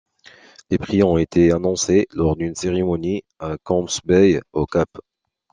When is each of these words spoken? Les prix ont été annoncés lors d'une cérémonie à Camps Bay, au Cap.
Les 0.71 0.79
prix 0.79 1.03
ont 1.03 1.19
été 1.19 1.51
annoncés 1.51 2.07
lors 2.11 2.35
d'une 2.35 2.55
cérémonie 2.55 3.23
à 3.37 3.57
Camps 3.61 3.85
Bay, 4.03 4.41
au 4.51 4.65
Cap. 4.65 4.89